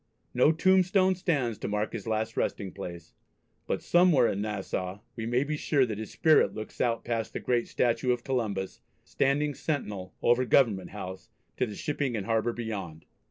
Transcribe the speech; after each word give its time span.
No 0.33 0.51
tombstone 0.51 1.13
stands 1.13 1.59
to 1.59 1.67
mark 1.67 1.93
his 1.93 2.07
last 2.07 2.35
resting 2.35 2.71
place, 2.71 3.13
but 3.67 3.83
somewhere 3.83 4.25
in 4.27 4.41
Nassau 4.41 5.01
we 5.15 5.27
may 5.27 5.43
be 5.43 5.55
sure 5.55 5.85
that 5.85 5.99
his 5.99 6.09
spirit 6.09 6.55
looks 6.55 6.81
out 6.81 7.05
past 7.05 7.33
the 7.33 7.39
great 7.39 7.67
statue 7.67 8.11
of 8.11 8.23
Columbus 8.23 8.81
standing 9.03 9.53
sentinel 9.53 10.15
over 10.23 10.43
Government 10.43 10.89
House, 10.89 11.29
to 11.57 11.67
the 11.67 11.75
shipping 11.75 12.15
and 12.17 12.25
harbour 12.25 12.51
beyond. 12.51 13.05